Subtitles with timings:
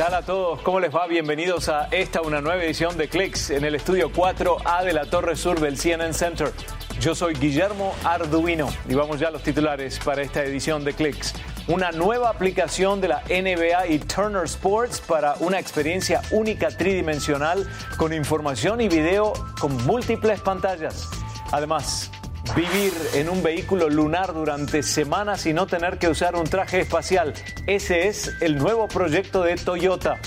[0.00, 0.62] tal a todos?
[0.62, 1.06] ¿Cómo les va?
[1.06, 5.36] Bienvenidos a esta, una nueva edición de Clicks en el estudio 4A de la Torre
[5.36, 6.54] Sur del CNN Center.
[6.98, 11.34] Yo soy Guillermo Arduino y vamos ya a los titulares para esta edición de Clicks.
[11.68, 18.14] Una nueva aplicación de la NBA y Turner Sports para una experiencia única tridimensional con
[18.14, 21.10] información y video con múltiples pantallas.
[21.52, 22.10] Además,
[22.56, 27.32] Vivir en un vehículo lunar durante semanas y no tener que usar un traje espacial.
[27.66, 30.18] Ese es el nuevo proyecto de Toyota.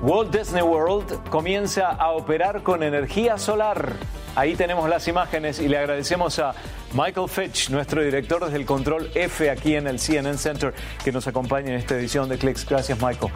[0.00, 3.94] Walt Disney World comienza a operar con energía solar.
[4.36, 6.54] Ahí tenemos las imágenes y le agradecemos a
[6.92, 11.26] Michael Fitch, nuestro director desde el Control F aquí en el CNN Center, que nos
[11.26, 12.64] acompaña en esta edición de Clicks.
[12.64, 13.32] Gracias, Michael.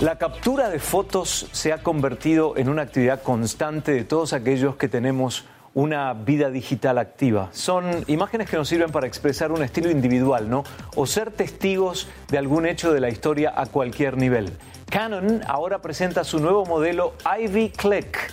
[0.00, 4.88] La captura de fotos se ha convertido en una actividad constante de todos aquellos que
[4.88, 7.48] tenemos una vida digital activa.
[7.52, 10.64] Son imágenes que nos sirven para expresar un estilo individual, ¿no?
[10.96, 14.52] O ser testigos de algún hecho de la historia a cualquier nivel.
[14.90, 18.32] Canon ahora presenta su nuevo modelo Ivy Click.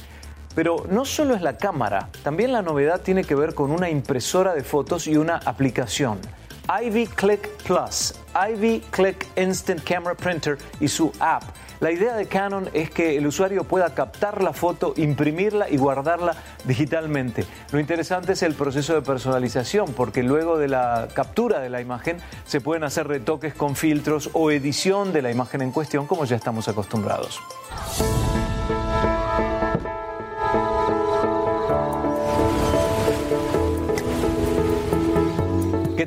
[0.56, 4.56] Pero no solo es la cámara, también la novedad tiene que ver con una impresora
[4.56, 6.20] de fotos y una aplicación.
[6.84, 11.44] Ivy Click Plus, Ivy Click Instant Camera Printer y su app.
[11.82, 16.36] La idea de Canon es que el usuario pueda captar la foto, imprimirla y guardarla
[16.64, 17.44] digitalmente.
[17.72, 22.18] Lo interesante es el proceso de personalización, porque luego de la captura de la imagen
[22.46, 26.36] se pueden hacer retoques con filtros o edición de la imagen en cuestión, como ya
[26.36, 27.40] estamos acostumbrados.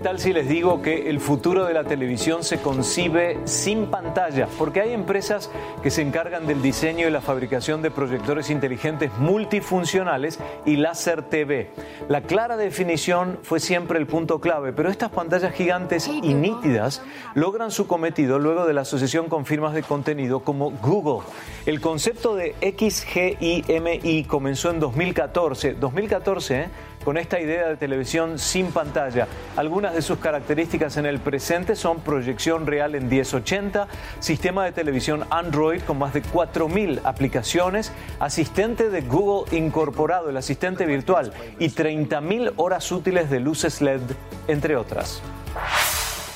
[0.04, 4.48] Tal si les digo que el futuro de la televisión se concibe sin pantalla?
[4.58, 5.50] Porque hay empresas
[5.82, 11.70] que se encargan del diseño y la fabricación de proyectores inteligentes multifuncionales y láser TV.
[12.06, 17.00] La clara definición fue siempre el punto clave, pero estas pantallas gigantes y nítidas
[17.34, 21.26] logran su cometido luego de la asociación con firmas de contenido como Google.
[21.64, 25.72] El concepto de XGIMI comenzó en 2014.
[25.72, 26.68] 2014, ¿eh?
[27.04, 29.28] Con esta idea de televisión sin pantalla.
[29.56, 33.86] Algunas de sus características en el presente son proyección real en 1080,
[34.20, 40.86] sistema de televisión Android con más de 4.000 aplicaciones, asistente de Google incorporado, el asistente
[40.86, 44.00] virtual, y 30.000 horas útiles de luces LED,
[44.48, 45.22] entre otras.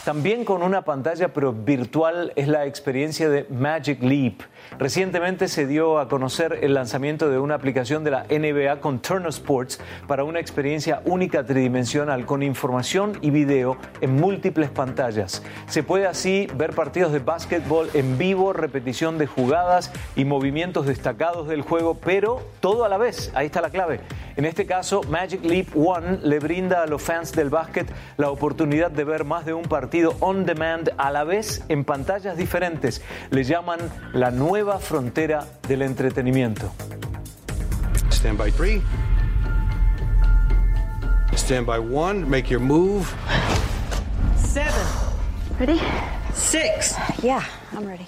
[0.09, 4.41] También con una pantalla pero virtual es la experiencia de Magic Leap.
[4.79, 9.29] Recientemente se dio a conocer el lanzamiento de una aplicación de la NBA con Turner
[9.29, 15.43] Sports para una experiencia única tridimensional con información y video en múltiples pantallas.
[15.67, 21.49] Se puede así ver partidos de básquetbol en vivo, repetición de jugadas y movimientos destacados
[21.49, 23.31] del juego, pero todo a la vez.
[23.35, 24.01] Ahí está la clave.
[24.37, 28.91] En este caso, Magic Leap One le brinda a los fans del básquet la oportunidad
[28.91, 33.03] de ver más de un partido on demand a la vez en pantallas diferentes.
[33.31, 33.79] Le llaman
[34.13, 36.73] la nueva frontera del entretenimiento.
[38.11, 38.83] Stand by three.
[41.37, 42.29] Stand by one.
[42.29, 43.15] Make your move.
[44.37, 44.87] Seven.
[45.59, 45.81] Ready?
[46.35, 46.95] Six.
[47.23, 48.07] Yeah, I'm ready.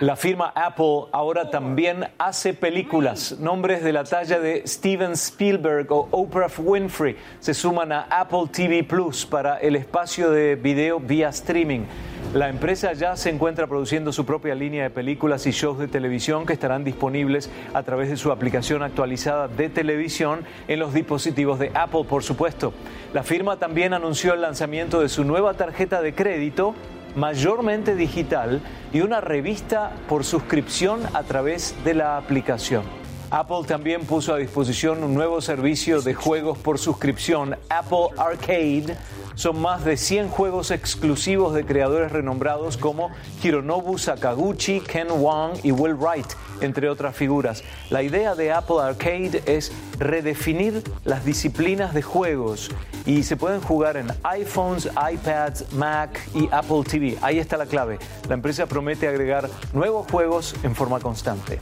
[0.00, 3.38] La firma Apple ahora también hace películas.
[3.40, 8.84] Nombres de la talla de Steven Spielberg o Oprah Winfrey se suman a Apple TV
[8.84, 11.86] Plus para el espacio de video vía streaming.
[12.34, 16.44] La empresa ya se encuentra produciendo su propia línea de películas y shows de televisión
[16.44, 21.70] que estarán disponibles a través de su aplicación actualizada de televisión en los dispositivos de
[21.72, 22.74] Apple, por supuesto.
[23.14, 26.74] La firma también anunció el lanzamiento de su nueva tarjeta de crédito
[27.16, 28.60] mayormente digital
[28.92, 33.05] y una revista por suscripción a través de la aplicación.
[33.38, 38.96] Apple también puso a disposición un nuevo servicio de juegos por suscripción, Apple Arcade.
[39.34, 43.10] Son más de 100 juegos exclusivos de creadores renombrados como
[43.42, 46.28] Hironobu Sakaguchi, Ken Wang y Will Wright,
[46.62, 47.62] entre otras figuras.
[47.90, 52.70] La idea de Apple Arcade es redefinir las disciplinas de juegos
[53.04, 57.18] y se pueden jugar en iPhones, iPads, Mac y Apple TV.
[57.20, 57.98] Ahí está la clave.
[58.30, 61.60] La empresa promete agregar nuevos juegos en forma constante.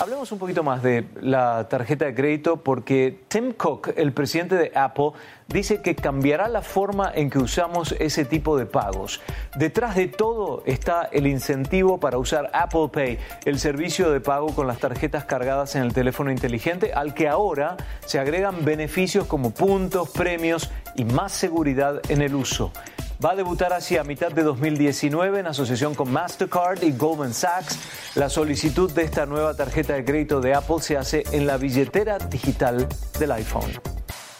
[0.00, 4.72] Hablemos un poquito más de la tarjeta de crédito porque Tim Cook, el presidente de
[4.74, 5.12] Apple,
[5.46, 9.20] dice que cambiará la forma en que usamos ese tipo de pagos.
[9.56, 14.66] Detrás de todo está el incentivo para usar Apple Pay, el servicio de pago con
[14.66, 20.10] las tarjetas cargadas en el teléfono inteligente, al que ahora se agregan beneficios como puntos,
[20.10, 22.72] premios y más seguridad en el uso.
[23.22, 27.78] Va a debutar hacia mitad de 2019 en asociación con Mastercard y Goldman Sachs.
[28.16, 32.18] La solicitud de esta nueva tarjeta de crédito de Apple se hace en la billetera
[32.18, 32.88] digital
[33.18, 33.70] del iPhone.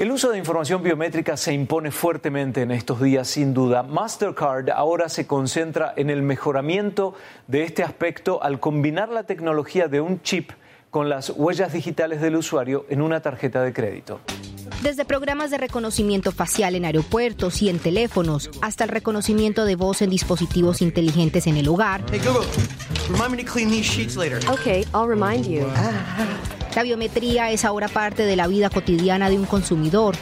[0.00, 3.84] El uso de información biométrica se impone fuertemente en estos días, sin duda.
[3.84, 7.14] Mastercard ahora se concentra en el mejoramiento
[7.46, 10.50] de este aspecto al combinar la tecnología de un chip
[10.90, 14.20] con las huellas digitales del usuario en una tarjeta de crédito.
[14.84, 20.02] Desde programas de reconocimiento facial en aeropuertos y en teléfonos, hasta el reconocimiento de voz
[20.02, 22.04] en dispositivos inteligentes en el hogar.
[22.12, 22.46] Hey Google,
[23.08, 24.38] remind me to clean these sheets later.
[24.46, 25.66] Okay, I'll remind you.
[26.76, 30.16] La biometría es ahora parte de la vida cotidiana de un consumidor.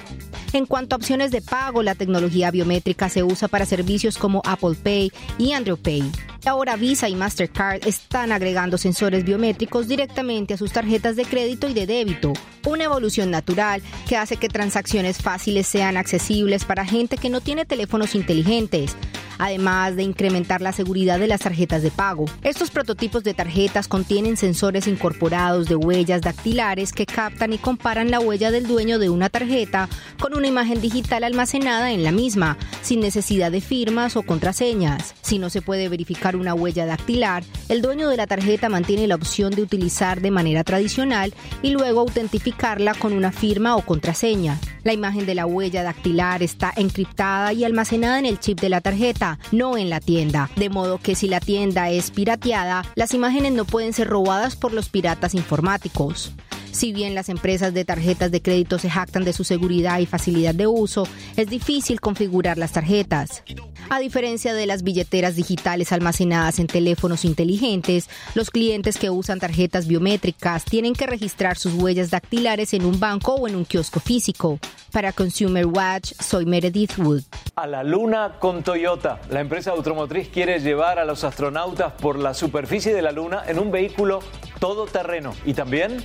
[0.53, 4.77] En cuanto a opciones de pago, la tecnología biométrica se usa para servicios como Apple
[4.83, 6.13] Pay y Android Pay.
[6.45, 11.73] Ahora Visa y Mastercard están agregando sensores biométricos directamente a sus tarjetas de crédito y
[11.75, 12.35] de débito,
[12.67, 17.65] una evolución natural que hace que transacciones fáciles sean accesibles para gente que no tiene
[17.65, 18.97] teléfonos inteligentes
[19.39, 22.27] además de incrementar la seguridad de las tarjetas de pago.
[22.43, 28.21] Estos prototipos de tarjetas contienen sensores incorporados de huellas dactilares que captan y comparan la
[28.21, 29.89] huella del dueño de una tarjeta
[30.21, 35.15] con una imagen digital almacenada en la misma, sin necesidad de firmas o contraseñas.
[35.23, 39.15] Si no se puede verificar una huella dactilar, el dueño de la tarjeta mantiene la
[39.15, 44.59] opción de utilizar de manera tradicional y luego autentificarla con una firma o contraseña.
[44.85, 48.81] La imagen de la huella dactilar está encriptada y almacenada en el chip de la
[48.81, 49.22] tarjeta,
[49.53, 50.51] no en la tienda.
[50.57, 54.73] De modo que si la tienda es pirateada, las imágenes no pueden ser robadas por
[54.73, 56.33] los piratas informáticos.
[56.73, 60.55] Si bien las empresas de tarjetas de crédito se jactan de su seguridad y facilidad
[60.55, 63.43] de uso, es difícil configurar las tarjetas.
[63.91, 69.87] A diferencia de las billeteras digitales almacenadas en teléfonos inteligentes, los clientes que usan tarjetas
[69.87, 74.59] biométricas tienen que registrar sus huellas dactilares en un banco o en un kiosco físico.
[74.93, 77.23] Para Consumer Watch, soy Meredith Wood.
[77.55, 79.21] A la luna con Toyota.
[79.31, 83.59] La empresa automotriz quiere llevar a los astronautas por la superficie de la luna en
[83.59, 84.21] un vehículo
[84.59, 85.35] todoterreno.
[85.45, 86.05] Y también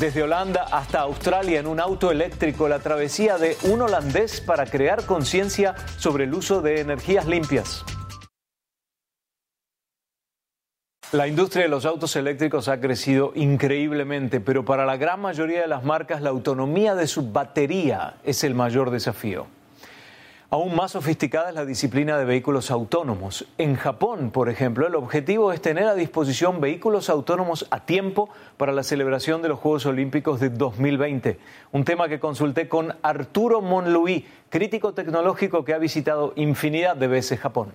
[0.00, 5.04] desde Holanda hasta Australia en un auto eléctrico, la travesía de un holandés para crear
[5.04, 7.84] conciencia sobre el uso de energías limpias.
[11.12, 15.66] La industria de los autos eléctricos ha crecido increíblemente, pero para la gran mayoría de
[15.66, 19.46] las marcas la autonomía de su batería es el mayor desafío.
[20.52, 23.46] Aún más sofisticada es la disciplina de vehículos autónomos.
[23.56, 28.28] En Japón, por ejemplo, el objetivo es tener a disposición vehículos autónomos a tiempo
[28.58, 31.38] para la celebración de los Juegos Olímpicos de 2020.
[31.72, 37.40] Un tema que consulté con Arturo Monluí, crítico tecnológico que ha visitado infinidad de veces
[37.40, 37.72] Japón.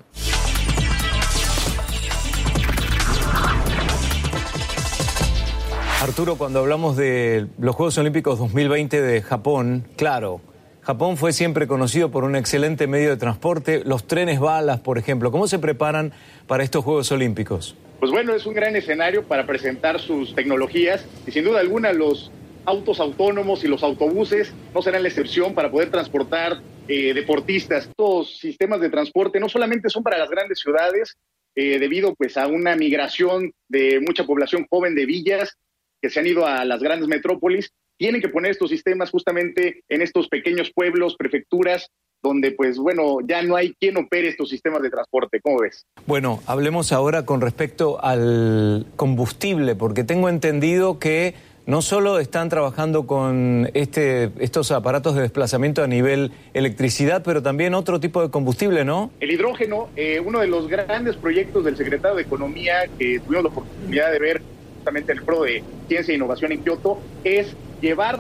[6.04, 10.42] Arturo, cuando hablamos de los Juegos Olímpicos 2020 de Japón, claro,
[10.88, 15.34] Japón fue siempre conocido por un excelente medio de transporte, los trenes balas, por ejemplo.
[15.34, 16.14] ¿Cómo se preparan
[16.48, 17.76] para estos Juegos Olímpicos?
[18.00, 22.32] Pues bueno, es un gran escenario para presentar sus tecnologías y sin duda alguna los
[22.64, 27.88] autos autónomos y los autobuses no serán la excepción para poder transportar eh, deportistas.
[27.88, 31.18] Estos sistemas de transporte no solamente son para las grandes ciudades,
[31.56, 35.58] eh, debido pues a una migración de mucha población joven de villas
[36.02, 40.02] que se han ido a las grandes metrópolis, tienen que poner estos sistemas justamente en
[40.02, 41.92] estos pequeños pueblos, prefecturas,
[42.24, 45.40] donde pues bueno, ya no hay quien opere estos sistemas de transporte.
[45.42, 45.86] ¿Cómo ves?
[46.06, 51.36] Bueno, hablemos ahora con respecto al combustible, porque tengo entendido que
[51.68, 57.74] no solo están trabajando con este, estos aparatos de desplazamiento a nivel electricidad, pero también
[57.74, 59.12] otro tipo de combustible, ¿no?
[59.20, 63.50] El hidrógeno, eh, uno de los grandes proyectos del secretario de Economía que tuvimos la
[63.50, 64.42] oportunidad de ver
[64.78, 68.20] justamente el PRO de Ciencia e Innovación en Kioto, es llevar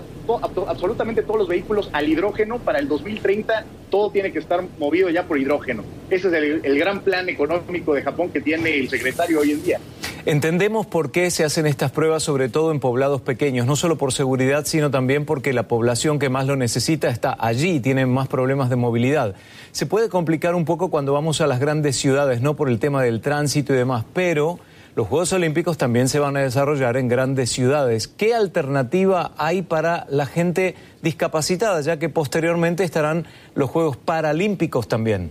[0.68, 3.66] absolutamente todos los vehículos al hidrógeno para el 2030.
[3.90, 5.84] Todo tiene que estar movido ya por hidrógeno.
[6.10, 9.64] Ese es el, el gran plan económico de Japón que tiene el secretario hoy en
[9.64, 9.80] día.
[10.28, 14.12] Entendemos por qué se hacen estas pruebas, sobre todo en poblados pequeños, no solo por
[14.12, 18.28] seguridad, sino también porque la población que más lo necesita está allí y tiene más
[18.28, 19.36] problemas de movilidad.
[19.72, 23.02] Se puede complicar un poco cuando vamos a las grandes ciudades, no por el tema
[23.04, 24.60] del tránsito y demás, pero
[24.98, 28.08] los Juegos Olímpicos también se van a desarrollar en grandes ciudades.
[28.08, 30.74] ¿Qué alternativa hay para la gente
[31.04, 35.30] discapacitada, ya que posteriormente estarán los Juegos Paralímpicos también?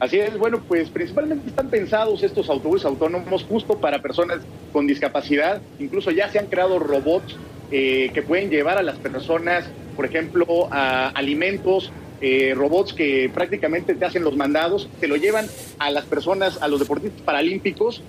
[0.00, 4.38] Así es, bueno, pues principalmente están pensados estos autobuses autónomos justo para personas
[4.72, 5.60] con discapacidad.
[5.78, 7.36] Incluso ya se han creado robots
[7.70, 11.92] eh, que pueden llevar a las personas, por ejemplo, a alimentos,
[12.22, 15.44] eh, robots que prácticamente te hacen los mandados, te lo llevan
[15.78, 18.02] a las personas, a los deportistas paralímpicos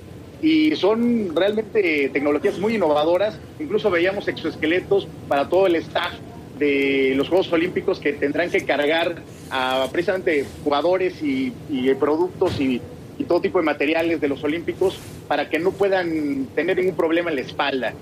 [0.44, 3.40] y son realmente tecnologías muy innovadoras.
[3.60, 6.14] Incluso veíamos exoesqueletos para todo el staff
[6.60, 9.16] de los Juegos Olímpicos que tendrán que cargar
[9.50, 11.54] a precisamente jugadores y,
[11.98, 12.82] productos y,
[13.18, 17.30] y, todo tipo de materiales de los Olímpicos para que no puedan tener ningún problema
[17.30, 17.94] en la espalda.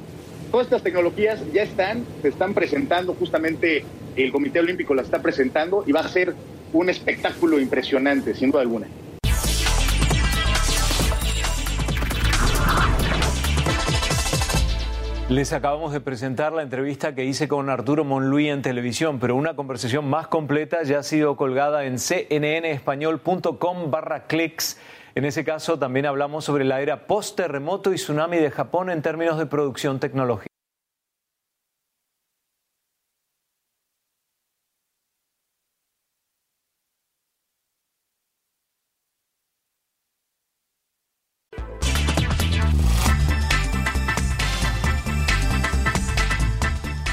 [0.49, 5.83] Todas estas tecnologías ya están, se están presentando justamente el Comité Olímpico la está presentando
[5.85, 6.33] y va a ser
[6.73, 8.87] un espectáculo impresionante, sin duda alguna.
[15.31, 19.55] Les acabamos de presentar la entrevista que hice con Arturo Monluí en televisión, pero una
[19.55, 24.77] conversación más completa ya ha sido colgada en cnnespañol.com barra clics.
[25.15, 29.37] En ese caso también hablamos sobre la era post-terremoto y tsunami de Japón en términos
[29.37, 30.50] de producción tecnológica.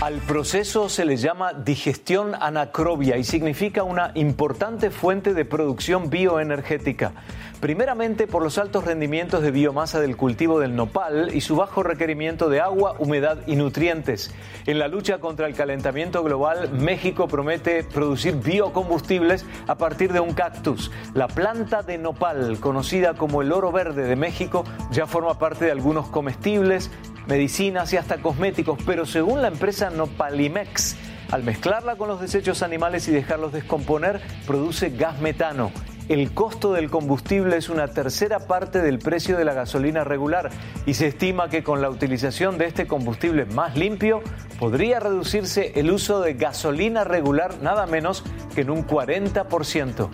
[0.01, 7.15] Al proceso se le llama digestión anacrobia y significa una importante fuente de producción bioenergética.
[7.59, 12.49] Primeramente por los altos rendimientos de biomasa del cultivo del nopal y su bajo requerimiento
[12.49, 14.33] de agua, humedad y nutrientes.
[14.67, 20.33] En la lucha contra el calentamiento global, México promete producir biocombustibles a partir de un
[20.33, 20.93] cactus.
[21.13, 24.63] La planta de nopal, conocida como el oro verde de México,
[24.93, 26.89] ya forma parte de algunos comestibles,
[27.29, 30.97] medicinas y hasta cosméticos, pero según la empresa Nopalimex,
[31.31, 35.71] al mezclarla con los desechos animales y dejarlos descomponer, produce gas metano.
[36.09, 40.49] El costo del combustible es una tercera parte del precio de la gasolina regular
[40.87, 44.23] y se estima que con la utilización de este combustible más limpio
[44.59, 50.09] podría reducirse el uso de gasolina regular nada menos que en un 40%.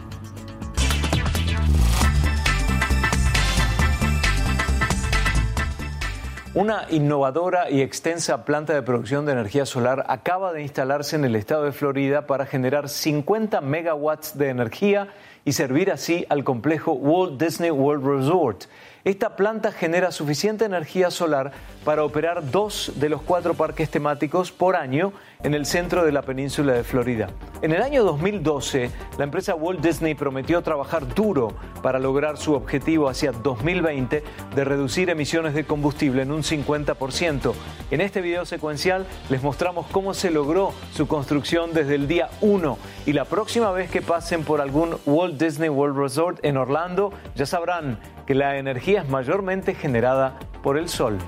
[6.55, 11.35] Una innovadora y extensa planta de producción de energía solar acaba de instalarse en el
[11.35, 15.09] estado de Florida para generar 50 megawatts de energía
[15.45, 18.67] y servir así al complejo Walt Disney World Resort.
[19.05, 21.53] Esta planta genera suficiente energía solar
[21.85, 26.23] para operar dos de los cuatro parques temáticos por año en el centro de la
[26.23, 27.29] península de Florida.
[27.61, 33.11] En el año 2012, la empresa Walt Disney prometió trabajar duro para lograr su objetivo
[33.11, 37.53] hacia 2020 de reducir emisiones de combustible en un 50%.
[37.91, 42.79] En este video secuencial les mostramos cómo se logró su construcción desde el día 1
[43.05, 47.45] y la próxima vez que pasen por algún Walt Disney World Resort en Orlando, ya
[47.45, 51.19] sabrán que la energía mayormente generada por el sol.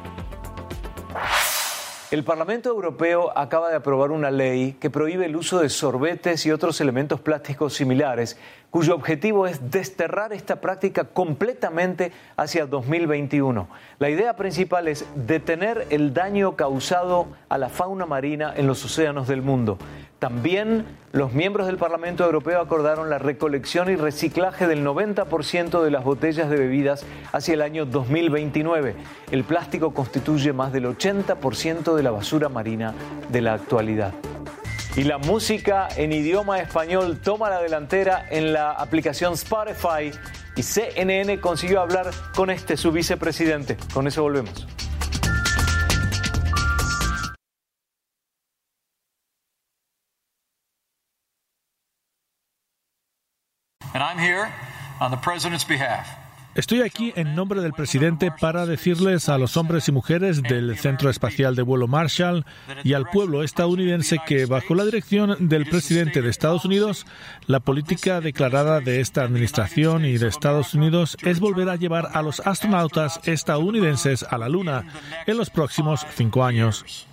[2.12, 6.52] El Parlamento Europeo acaba de aprobar una ley que prohíbe el uso de sorbetes y
[6.52, 8.38] otros elementos plásticos similares,
[8.76, 13.68] cuyo objetivo es desterrar esta práctica completamente hacia 2021.
[13.98, 19.28] La idea principal es detener el daño causado a la fauna marina en los océanos
[19.28, 19.78] del mundo.
[20.18, 26.04] También los miembros del Parlamento Europeo acordaron la recolección y reciclaje del 90% de las
[26.04, 28.94] botellas de bebidas hacia el año 2029.
[29.30, 32.92] El plástico constituye más del 80% de la basura marina
[33.30, 34.12] de la actualidad.
[34.96, 40.10] Y la música en idioma español toma la delantera en la aplicación Spotify
[40.56, 43.76] y CNN consiguió hablar con este, su vicepresidente.
[43.92, 44.66] Con eso volvemos.
[53.92, 54.50] And I'm here
[55.00, 55.66] on the president's.
[56.56, 61.10] Estoy aquí en nombre del presidente para decirles a los hombres y mujeres del Centro
[61.10, 62.46] Espacial de Vuelo Marshall
[62.82, 67.04] y al pueblo estadounidense que bajo la dirección del presidente de Estados Unidos,
[67.46, 72.22] la política declarada de esta administración y de Estados Unidos es volver a llevar a
[72.22, 74.86] los astronautas estadounidenses a la Luna
[75.26, 77.06] en los próximos cinco años.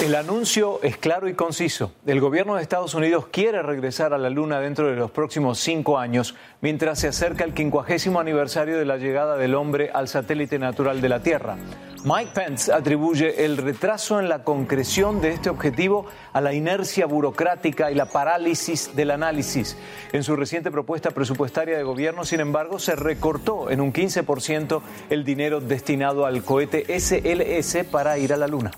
[0.00, 1.90] El anuncio es claro y conciso.
[2.06, 5.98] El gobierno de Estados Unidos quiere regresar a la Luna dentro de los próximos cinco
[5.98, 11.00] años, mientras se acerca el quincuagésimo aniversario de la llegada del hombre al satélite natural
[11.00, 11.56] de la Tierra.
[12.04, 17.90] Mike Pence atribuye el retraso en la concreción de este objetivo a la inercia burocrática
[17.90, 19.76] y la parálisis del análisis.
[20.12, 25.24] En su reciente propuesta presupuestaria de gobierno, sin embargo, se recortó en un 15% el
[25.24, 28.70] dinero destinado al cohete SLS para ir a la Luna.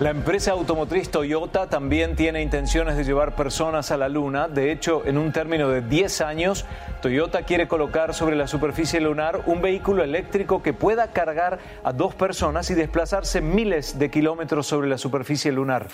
[0.00, 4.48] La empresa automotriz Toyota también tiene intenciones de llevar personas a la Luna.
[4.48, 6.64] De hecho, en un término de 10 años,
[7.02, 12.16] Toyota quiere colocar sobre la superficie lunar un vehículo eléctrico que pueda cargar a dos
[12.16, 15.86] personas y desplazarse miles de kilómetros sobre la superficie lunar.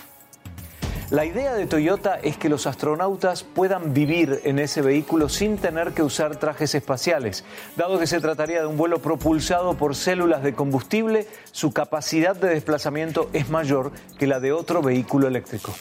[1.10, 5.92] La idea de Toyota es que los astronautas puedan vivir en ese vehículo sin tener
[5.92, 7.46] que usar trajes espaciales.
[7.76, 12.50] Dado que se trataría de un vuelo propulsado por células de combustible, su capacidad de
[12.50, 15.72] desplazamiento es mayor que la de otro vehículo eléctrico.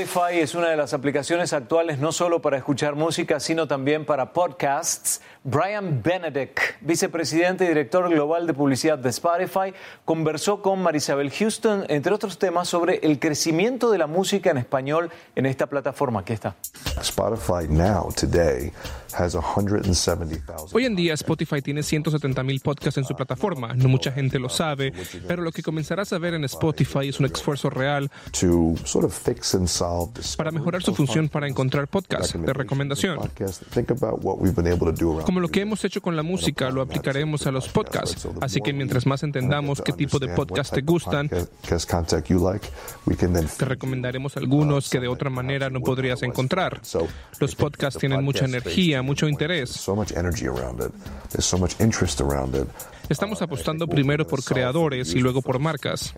[0.00, 4.32] Spotify es una de las aplicaciones actuales no solo para escuchar música, sino también para
[4.32, 5.20] podcasts.
[5.42, 12.14] Brian Benedict, vicepresidente y director global de publicidad de Spotify, conversó con Marisabel Houston, entre
[12.14, 16.20] otros temas, sobre el crecimiento de la música en español en esta plataforma.
[16.20, 16.56] Aquí está.
[17.00, 18.72] Spotify now, today,
[19.14, 20.68] has 170,000.
[20.72, 23.72] Hoy en día Spotify tiene 170 mil podcasts en su plataforma.
[23.74, 24.92] No mucha gente lo sabe,
[25.26, 29.14] pero lo que comenzarás a ver en Spotify es un esfuerzo real to sort of
[29.14, 29.89] fix this.
[30.36, 33.18] Para mejorar su función para encontrar podcasts de recomendación.
[35.24, 38.26] Como lo que hemos hecho con la música, lo aplicaremos a los podcasts.
[38.40, 41.46] Así que mientras más entendamos qué tipo de podcasts te gustan, te
[43.64, 46.80] recomendaremos algunos que de otra manera no podrías encontrar.
[47.38, 49.70] Los podcasts tienen mucha energía, mucho interés.
[53.08, 56.14] Estamos apostando primero por creadores y luego por marcas.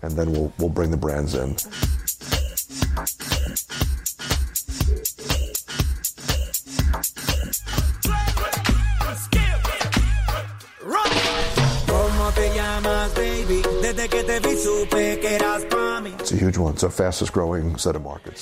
[13.45, 13.72] Baby?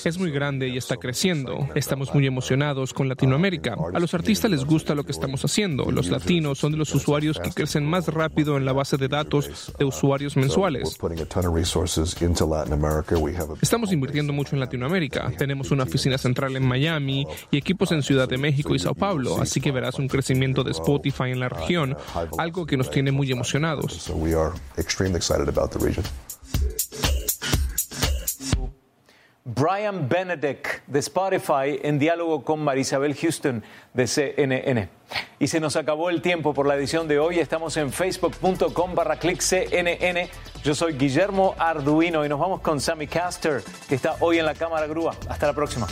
[0.04, 1.68] Es muy grande y está creciendo.
[1.74, 3.76] Estamos muy emocionados con Latinoamérica.
[3.92, 5.90] A los artistas les gusta lo que estamos haciendo.
[5.90, 9.72] Los latinos son de los usuarios que crecen más rápido en la base de datos
[9.76, 10.96] de usuarios mensuales.
[10.96, 13.18] Putting a ton of resources into Latin America.
[13.18, 15.32] We have a Estamos invirtiendo mucho en Latinoamérica.
[15.36, 19.40] Tenemos una oficina central en Miami y equipos en Ciudad de México y Sao Paulo,
[19.40, 21.96] así que verás un crecimiento de Spotify en la región,
[22.38, 24.08] algo que nos tiene muy emocionados.
[25.40, 26.04] About the region.
[29.44, 34.88] Brian Benedict de Spotify en diálogo con Marisabel Houston de CNN.
[35.40, 37.40] Y se nos acabó el tiempo por la edición de hoy.
[37.40, 40.30] Estamos en facebook.com barra click CNN.
[40.62, 44.54] Yo soy Guillermo Arduino y nos vamos con Sammy Caster, que está hoy en la
[44.54, 45.16] cámara grúa.
[45.28, 45.88] Hasta la próxima.